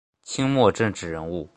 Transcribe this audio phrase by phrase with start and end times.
[0.23, 1.47] 清末政治人物。